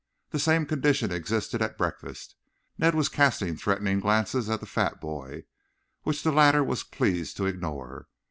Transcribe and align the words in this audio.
The 0.31 0.39
same 0.39 0.65
condition 0.65 1.11
existed 1.11 1.61
at 1.61 1.77
breakfast. 1.77 2.35
Ned 2.75 2.95
was 2.95 3.07
casting 3.07 3.55
threatening 3.55 3.99
glances 3.99 4.49
at 4.49 4.59
the 4.59 4.65
fat 4.65 4.99
boy, 4.99 5.43
which 6.01 6.23
the 6.23 6.31
latter 6.31 6.63
was 6.63 6.81
pleased 6.81 7.37
to 7.37 7.45
ignore. 7.45 8.07